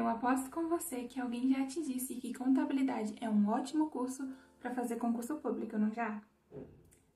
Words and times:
Eu 0.00 0.08
aposto 0.08 0.50
com 0.50 0.66
você 0.66 1.02
que 1.04 1.20
alguém 1.20 1.50
já 1.50 1.66
te 1.66 1.82
disse 1.82 2.14
que 2.14 2.32
contabilidade 2.32 3.14
é 3.20 3.28
um 3.28 3.46
ótimo 3.50 3.90
curso 3.90 4.26
para 4.58 4.74
fazer 4.74 4.96
concurso 4.96 5.36
público, 5.36 5.76
não 5.76 5.90
já? 5.92 6.22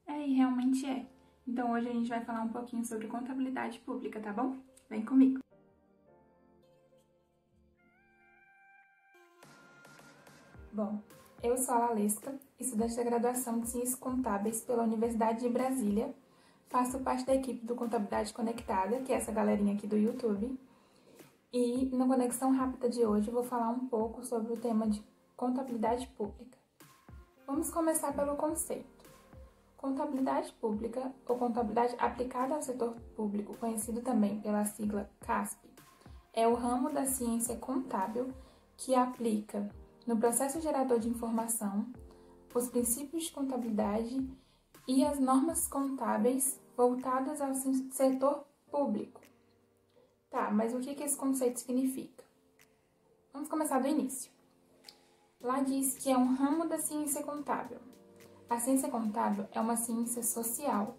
É, 0.07 0.29
e 0.29 0.35
realmente 0.35 0.85
é. 0.85 1.07
Então 1.49 1.73
hoje 1.73 1.89
a 1.89 1.93
gente 1.95 2.11
vai 2.11 2.23
falar 2.23 2.43
um 2.43 2.51
pouquinho 2.51 2.85
sobre 2.85 3.07
contabilidade 3.07 3.79
pública, 3.79 4.21
tá 4.21 4.35
bom? 4.35 4.59
Vem 4.91 5.03
comigo! 5.03 5.41
Bom, 10.71 11.01
eu 11.43 11.57
sou 11.57 11.77
a 11.77 11.87
Lalesca, 11.87 12.39
estudante 12.61 12.97
da 12.97 13.03
graduação 13.03 13.61
de 13.61 13.69
Ciências 13.71 13.95
Contábeis 13.95 14.61
pela 14.61 14.83
Universidade 14.83 15.41
de 15.41 15.49
Brasília. 15.49 16.15
Faço 16.69 16.99
parte 16.99 17.25
da 17.25 17.35
equipe 17.35 17.65
do 17.65 17.75
Contabilidade 17.75 18.35
Conectada, 18.35 19.01
que 19.01 19.11
é 19.11 19.17
essa 19.17 19.33
galerinha 19.33 19.73
aqui 19.73 19.87
do 19.87 19.97
YouTube. 19.97 20.61
E 21.57 21.89
na 21.93 22.05
Conexão 22.05 22.51
Rápida 22.51 22.89
de 22.89 23.07
hoje 23.07 23.31
vou 23.31 23.45
falar 23.45 23.71
um 23.71 23.87
pouco 23.87 24.25
sobre 24.25 24.53
o 24.53 24.57
tema 24.57 24.89
de 24.89 25.01
contabilidade 25.37 26.05
pública. 26.09 26.59
Vamos 27.47 27.71
começar 27.71 28.13
pelo 28.13 28.35
conceito. 28.35 29.09
Contabilidade 29.77 30.53
pública, 30.55 31.15
ou 31.29 31.39
contabilidade 31.39 31.95
aplicada 31.97 32.57
ao 32.57 32.61
setor 32.61 32.97
público, 33.15 33.57
conhecido 33.57 34.03
também 34.03 34.41
pela 34.41 34.65
sigla 34.65 35.09
CASP, 35.21 35.71
é 36.33 36.45
o 36.49 36.55
ramo 36.55 36.91
da 36.91 37.07
ciência 37.07 37.57
contábil 37.57 38.35
que 38.77 38.93
aplica 38.93 39.69
no 40.09 40.17
processo 40.17 40.61
gerador 40.61 40.99
de 40.99 41.09
informação, 41.09 41.87
os 42.53 42.67
princípios 42.67 43.27
de 43.27 43.33
contabilidade 43.33 44.29
e 44.89 45.05
as 45.05 45.21
normas 45.21 45.69
contábeis 45.69 46.61
voltadas 46.77 47.41
ao 47.41 47.55
setor 47.55 48.45
público. 48.73 49.24
Tá, 50.35 50.51
mas 50.51 50.75
o 50.75 50.81
que, 50.81 50.97
que 50.97 51.05
esse 51.05 51.17
conceito 51.17 51.61
significa? 51.61 52.25
Vamos 53.33 53.49
começar 53.49 53.79
do 53.79 53.87
início. 53.87 54.33
Lá 55.41 55.61
diz 55.61 55.97
que 55.97 56.11
é 56.11 56.19
um 56.19 56.35
ramo 56.35 56.69
da 56.69 56.77
ciência 56.77 57.23
contábil. 57.23 57.79
A 58.51 58.59
ciência 58.59 58.91
contábil 58.91 59.47
é 59.53 59.61
uma 59.61 59.77
ciência 59.77 60.25
social, 60.25 60.97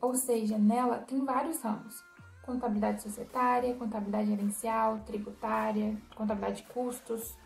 ou 0.00 0.14
seja, 0.14 0.56
nela 0.56 1.00
tem 1.00 1.24
vários 1.24 1.60
ramos: 1.60 2.00
contabilidade 2.46 3.02
societária, 3.02 3.74
contabilidade 3.74 4.28
gerencial, 4.28 5.00
tributária, 5.00 6.00
contabilidade 6.14 6.62
de 6.62 6.68
custos, 6.68 7.36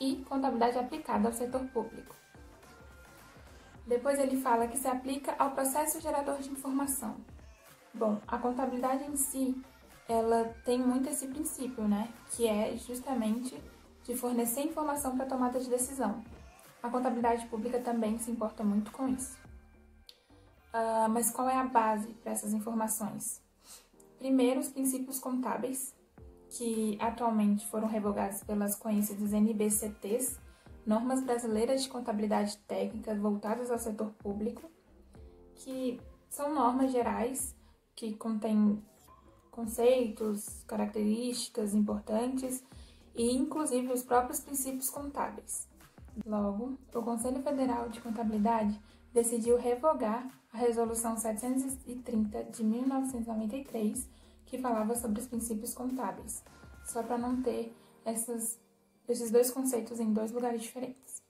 e 0.00 0.24
contabilidade 0.24 0.76
aplicada 0.76 1.28
ao 1.28 1.34
setor 1.34 1.64
público. 1.68 2.16
Depois 3.86 4.18
ele 4.18 4.40
fala 4.40 4.66
que 4.66 4.76
se 4.76 4.88
aplica 4.88 5.36
ao 5.38 5.52
processo 5.52 6.00
gerador 6.00 6.40
de 6.40 6.50
informação. 6.50 7.14
Bom, 7.94 8.20
a 8.26 8.36
contabilidade 8.38 9.04
em 9.04 9.14
si, 9.14 9.62
ela 10.08 10.54
tem 10.64 10.78
muito 10.78 11.08
esse 11.08 11.26
princípio, 11.28 11.86
né? 11.88 12.12
Que 12.32 12.46
é 12.46 12.76
justamente 12.76 13.58
de 14.04 14.14
fornecer 14.14 14.62
informação 14.62 15.16
para 15.16 15.26
tomada 15.26 15.58
de 15.58 15.68
decisão. 15.68 16.22
A 16.82 16.90
contabilidade 16.90 17.46
pública 17.46 17.78
também 17.78 18.18
se 18.18 18.30
importa 18.30 18.62
muito 18.62 18.92
com 18.92 19.08
isso. 19.08 19.36
Uh, 20.74 21.08
mas 21.08 21.30
qual 21.30 21.48
é 21.48 21.56
a 21.56 21.64
base 21.64 22.08
para 22.14 22.32
essas 22.32 22.52
informações? 22.52 23.40
Primeiro, 24.18 24.60
os 24.60 24.68
princípios 24.68 25.18
contábeis, 25.18 25.94
que 26.50 26.98
atualmente 27.00 27.66
foram 27.66 27.88
revogadas 27.88 28.42
pelas 28.44 28.76
conhecidas 28.76 29.32
NBCTs, 29.32 30.38
Normas 30.84 31.22
Brasileiras 31.22 31.82
de 31.82 31.88
Contabilidade 31.88 32.58
Técnica 32.58 33.14
voltadas 33.14 33.70
ao 33.70 33.78
setor 33.78 34.10
público, 34.18 34.70
que 35.54 35.98
são 36.28 36.54
normas 36.54 36.92
gerais 36.92 37.56
que 37.94 38.14
contêm 38.14 38.82
conceitos, 39.54 40.64
características 40.66 41.74
importantes 41.74 42.62
e 43.14 43.32
inclusive 43.36 43.92
os 43.92 44.02
próprios 44.02 44.40
princípios 44.40 44.90
contábeis. 44.90 45.68
Logo, 46.26 46.76
o 46.92 47.02
Conselho 47.02 47.40
Federal 47.40 47.88
de 47.88 48.00
Contabilidade 48.00 48.80
decidiu 49.12 49.56
revogar 49.56 50.28
a 50.52 50.58
Resolução 50.58 51.16
730 51.16 52.44
de 52.44 52.64
1993 52.64 54.08
que 54.44 54.58
falava 54.58 54.94
sobre 54.96 55.20
os 55.20 55.26
princípios 55.26 55.72
contábeis, 55.72 56.44
só 56.84 57.02
para 57.02 57.16
não 57.16 57.40
ter 57.40 57.74
essas, 58.04 58.60
esses 59.08 59.30
dois 59.30 59.50
conceitos 59.50 60.00
em 60.00 60.12
dois 60.12 60.32
lugares 60.32 60.62
diferentes. 60.62 61.22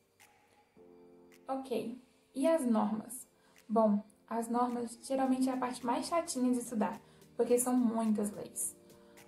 Ok, 1.46 2.02
e 2.34 2.46
as 2.46 2.64
normas? 2.64 3.26
Bom, 3.68 4.02
as 4.28 4.48
normas 4.48 4.98
geralmente 5.02 5.48
é 5.48 5.52
a 5.52 5.56
parte 5.56 5.84
mais 5.84 6.06
chatinha 6.06 6.50
de 6.52 6.58
estudar, 6.58 7.00
porque 7.36 7.58
são 7.58 7.74
muitas 7.76 8.30
leis. 8.30 8.76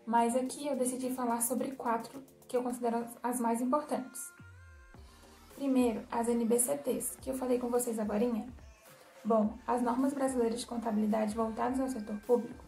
Mas 0.05 0.37
aqui 0.37 0.67
eu 0.67 0.77
decidi 0.77 1.11
falar 1.11 1.41
sobre 1.41 1.73
quatro 1.73 2.23
que 2.47 2.57
eu 2.57 2.63
considero 2.63 3.05
as 3.23 3.41
mais 3.41 3.61
importantes. 3.61 4.33
Primeiro, 5.55 6.03
as 6.11 6.29
NBCTs, 6.29 7.17
que 7.21 7.31
eu 7.31 7.35
falei 7.35 7.59
com 7.59 7.69
vocês 7.69 7.99
agora. 7.99 8.25
Bom, 9.25 9.59
as 9.67 9.83
normas 9.83 10.13
brasileiras 10.13 10.61
de 10.61 10.67
contabilidade 10.67 11.35
voltadas 11.35 11.81
ao 11.81 11.89
setor 11.89 12.17
público 12.21 12.67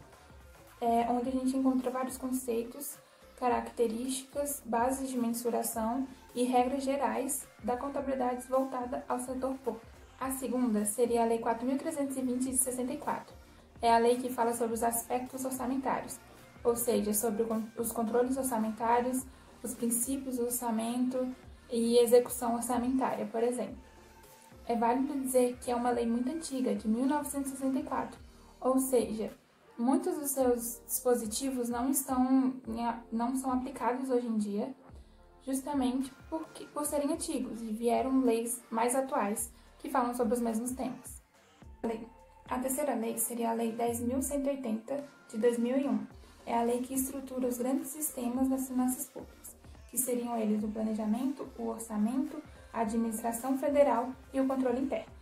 é, 0.81 1.09
onde 1.09 1.29
a 1.29 1.31
gente 1.31 1.55
encontra 1.55 1.91
vários 1.91 2.17
conceitos, 2.17 2.97
características, 3.37 4.61
bases 4.65 5.09
de 5.09 5.17
mensuração 5.17 6.07
e 6.35 6.43
regras 6.43 6.83
gerais 6.83 7.47
da 7.63 7.77
contabilidade 7.77 8.47
voltada 8.47 9.03
ao 9.07 9.19
setor 9.19 9.55
público. 9.57 9.85
A 10.19 10.31
segunda 10.31 10.83
seria 10.85 11.23
a 11.23 11.25
Lei 11.25 11.39
4.320 11.39 12.39
de 12.39 12.57
64. 12.57 13.33
É 13.81 13.93
a 13.93 13.97
lei 13.97 14.17
que 14.17 14.29
fala 14.29 14.53
sobre 14.53 14.73
os 14.73 14.83
aspectos 14.83 15.45
orçamentários, 15.45 16.19
ou 16.63 16.75
seja, 16.75 17.13
sobre 17.13 17.45
os 17.77 17.91
controles 17.91 18.37
orçamentários, 18.37 19.25
os 19.63 19.73
princípios 19.73 20.37
do 20.37 20.45
orçamento 20.45 21.33
e 21.71 21.97
execução 21.97 22.55
orçamentária, 22.55 23.25
por 23.25 23.43
exemplo. 23.43 23.77
É 24.65 24.75
válido 24.75 25.19
dizer 25.19 25.57
que 25.61 25.71
é 25.71 25.75
uma 25.75 25.89
lei 25.89 26.05
muito 26.05 26.29
antiga, 26.29 26.75
de 26.75 26.87
1964, 26.87 28.19
ou 28.61 28.79
seja, 28.79 29.31
Muitos 29.79 30.17
dos 30.17 30.31
seus 30.31 30.81
dispositivos 30.85 31.69
não 31.69 31.89
estão 31.89 32.53
não 33.09 33.33
são 33.37 33.49
aplicados 33.53 34.09
hoje 34.09 34.27
em 34.27 34.37
dia, 34.37 34.75
justamente 35.41 36.11
porque, 36.29 36.65
por 36.65 36.85
serem 36.85 37.13
antigos 37.13 37.61
e 37.61 37.71
vieram 37.71 38.19
leis 38.19 38.61
mais 38.69 38.93
atuais 38.93 39.53
que 39.77 39.89
falam 39.89 40.13
sobre 40.13 40.33
os 40.33 40.41
mesmos 40.41 40.73
temas. 40.73 41.23
A 42.49 42.57
terceira 42.57 42.95
lei 42.95 43.15
seria 43.19 43.51
a 43.51 43.53
Lei 43.53 43.71
10.180 43.75 45.03
de 45.29 45.37
2001. 45.37 46.07
É 46.47 46.57
a 46.57 46.63
lei 46.63 46.81
que 46.81 46.95
estrutura 46.95 47.47
os 47.47 47.59
grandes 47.59 47.89
sistemas 47.89 48.49
das 48.49 48.67
finanças 48.67 49.07
públicas, 49.07 49.55
que 49.91 49.99
seriam 49.99 50.35
eles 50.35 50.63
o 50.63 50.67
planejamento, 50.67 51.47
o 51.59 51.67
orçamento, 51.67 52.41
a 52.73 52.81
administração 52.81 53.55
federal 53.55 54.11
e 54.33 54.41
o 54.41 54.47
controle 54.47 54.81
interno. 54.81 55.13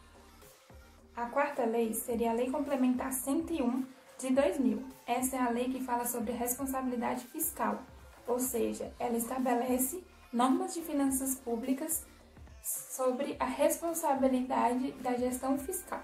A 1.18 1.26
quarta 1.26 1.66
lei 1.66 1.94
seria 1.94 2.32
a 2.32 2.34
Lei 2.34 2.50
Complementar 2.50 3.12
101 3.12 3.86
de 4.20 4.30
2000. 4.34 4.86
Essa 5.06 5.36
é 5.36 5.40
a 5.40 5.50
lei 5.50 5.66
que 5.66 5.84
fala 5.84 6.06
sobre 6.06 6.32
responsabilidade 6.32 7.26
fiscal, 7.26 7.84
ou 8.26 8.40
seja, 8.40 8.94
ela 8.98 9.18
estabelece 9.18 10.02
normas 10.32 10.74
de 10.74 10.82
finanças 10.82 11.36
públicas 11.36 12.06
sobre 12.64 13.36
a 13.38 13.46
responsabilidade 13.46 14.94
da 15.02 15.14
gestão 15.18 15.58
fiscal. 15.58 16.02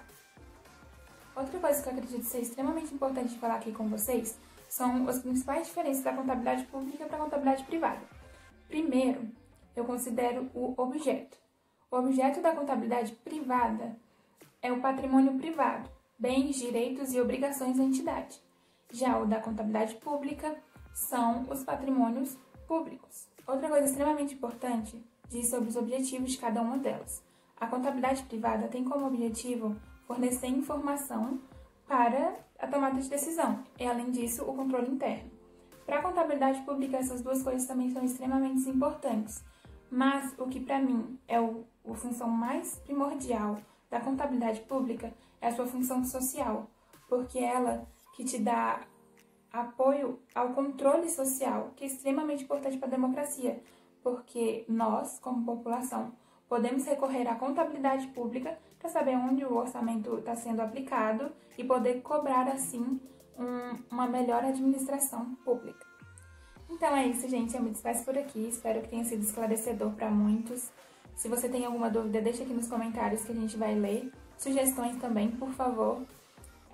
Outra 1.36 1.58
coisa 1.58 1.82
que 1.82 1.88
eu 1.88 1.92
acredito 1.92 2.24
ser 2.24 2.40
extremamente 2.40 2.94
importante 2.94 3.38
falar 3.38 3.56
aqui 3.56 3.72
com 3.72 3.88
vocês 3.88 4.38
são 4.68 5.08
as 5.08 5.18
principais 5.20 5.66
diferenças 5.66 6.04
da 6.04 6.12
contabilidade 6.12 6.64
pública 6.66 7.06
para 7.06 7.16
a 7.16 7.20
contabilidade 7.20 7.64
privada. 7.64 8.00
Primeiro, 8.68 9.28
eu 9.74 9.84
considero 9.84 10.48
o 10.54 10.74
objeto. 10.76 11.36
O 11.90 11.96
objeto 11.96 12.40
da 12.40 12.54
contabilidade 12.54 13.12
privada 13.24 13.96
é 14.62 14.72
o 14.72 14.80
patrimônio 14.80 15.34
privado, 15.34 15.90
bens, 16.18 16.56
direitos 16.56 17.12
e 17.12 17.20
obrigações 17.20 17.76
da 17.76 17.84
entidade. 17.84 18.40
Já 18.92 19.18
o 19.18 19.26
da 19.26 19.40
contabilidade 19.40 19.96
pública 19.96 20.56
são 20.92 21.46
os 21.50 21.64
patrimônios 21.64 22.36
públicos. 22.68 23.28
Outra 23.46 23.68
coisa 23.68 23.86
extremamente 23.86 24.34
importante 24.34 25.04
diz 25.28 25.50
sobre 25.50 25.68
os 25.68 25.76
objetivos 25.76 26.32
de 26.32 26.38
cada 26.38 26.62
uma 26.62 26.78
delas. 26.78 27.22
A 27.56 27.66
contabilidade 27.66 28.22
privada 28.22 28.68
tem 28.68 28.84
como 28.84 29.06
objetivo 29.06 29.76
fornecer 30.06 30.46
informação 30.46 31.40
para 31.86 32.36
a 32.58 32.66
tomada 32.66 33.00
de 33.00 33.08
decisão. 33.08 33.62
E, 33.78 33.86
além 33.86 34.10
disso, 34.10 34.42
o 34.44 34.54
controle 34.54 34.90
interno. 34.90 35.30
Para 35.86 35.98
a 35.98 36.02
contabilidade 36.02 36.62
pública, 36.62 36.96
essas 36.96 37.20
duas 37.20 37.42
coisas 37.42 37.66
também 37.66 37.90
são 37.90 38.02
extremamente 38.04 38.68
importantes, 38.68 39.44
mas 39.90 40.34
o 40.38 40.46
que 40.46 40.60
para 40.60 40.78
mim 40.78 41.18
é 41.28 41.38
o, 41.40 41.64
a 41.88 41.94
função 41.94 42.28
mais 42.28 42.76
primordial 42.80 43.58
da 43.90 44.00
contabilidade 44.00 44.60
pública 44.62 45.12
é 45.40 45.48
a 45.48 45.54
sua 45.54 45.66
função 45.66 46.02
social, 46.04 46.70
porque 47.08 47.38
é 47.38 47.54
ela 47.54 47.86
que 48.14 48.24
te 48.24 48.38
dá 48.38 48.80
apoio 49.52 50.18
ao 50.34 50.48
controle 50.54 51.08
social, 51.08 51.72
que 51.76 51.84
é 51.84 51.86
extremamente 51.86 52.44
importante 52.44 52.78
para 52.78 52.88
a 52.88 52.90
democracia, 52.90 53.62
porque 54.02 54.64
nós, 54.68 55.18
como 55.20 55.44
população, 55.44 56.12
podemos 56.48 56.84
recorrer 56.86 57.28
à 57.28 57.36
contabilidade 57.36 58.06
pública 58.08 58.58
para 58.84 58.90
saber 58.90 59.16
onde 59.16 59.42
o 59.46 59.56
orçamento 59.56 60.18
está 60.18 60.36
sendo 60.36 60.60
aplicado 60.60 61.32
e 61.56 61.64
poder 61.64 62.02
cobrar, 62.02 62.46
assim, 62.48 63.00
um, 63.38 63.78
uma 63.90 64.06
melhor 64.06 64.44
administração 64.44 65.34
pública. 65.36 65.86
Então 66.68 66.94
é 66.94 67.06
isso, 67.06 67.26
gente. 67.26 67.56
Eu 67.56 67.62
me 67.62 67.70
despeço 67.70 68.04
por 68.04 68.18
aqui. 68.18 68.46
Espero 68.46 68.82
que 68.82 68.90
tenha 68.90 69.04
sido 69.04 69.22
esclarecedor 69.22 69.92
para 69.92 70.10
muitos. 70.10 70.70
Se 71.16 71.30
você 71.30 71.48
tem 71.48 71.64
alguma 71.64 71.88
dúvida, 71.88 72.20
deixa 72.20 72.42
aqui 72.42 72.52
nos 72.52 72.68
comentários 72.68 73.24
que 73.24 73.32
a 73.32 73.34
gente 73.34 73.56
vai 73.56 73.74
ler. 73.74 74.12
Sugestões 74.36 74.98
também, 74.98 75.30
por 75.30 75.50
favor. 75.52 76.02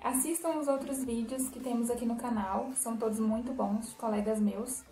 Assistam 0.02 0.58
os 0.58 0.66
outros 0.66 1.04
vídeos 1.04 1.48
que 1.48 1.60
temos 1.60 1.90
aqui 1.90 2.06
no 2.06 2.16
canal, 2.16 2.70
são 2.74 2.96
todos 2.96 3.20
muito 3.20 3.52
bons, 3.52 3.94
colegas 3.94 4.40
meus. 4.40 4.82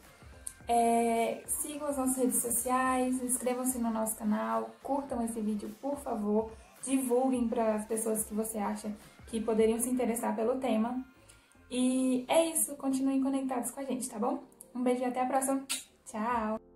É, 0.68 1.42
sigam 1.46 1.88
as 1.88 1.96
nossas 1.96 2.16
redes 2.16 2.40
sociais, 2.40 3.20
inscrevam-se 3.20 3.78
no 3.78 3.90
nosso 3.90 4.14
canal, 4.14 4.70
curtam 4.84 5.24
esse 5.24 5.40
vídeo, 5.40 5.74
por 5.80 5.96
favor. 5.96 6.52
Divulguem 6.84 7.48
para 7.48 7.74
as 7.74 7.86
pessoas 7.86 8.24
que 8.24 8.34
você 8.34 8.58
acha 8.58 8.92
que 9.26 9.40
poderiam 9.40 9.78
se 9.80 9.90
interessar 9.90 10.34
pelo 10.34 10.58
tema. 10.58 11.04
E 11.70 12.24
é 12.28 12.46
isso, 12.46 12.74
continuem 12.76 13.22
conectados 13.22 13.70
com 13.70 13.80
a 13.80 13.84
gente, 13.84 14.08
tá 14.08 14.18
bom? 14.18 14.42
Um 14.74 14.82
beijo 14.82 15.02
e 15.02 15.04
até 15.04 15.20
a 15.20 15.26
próxima. 15.26 15.64
Tchau! 16.06 16.67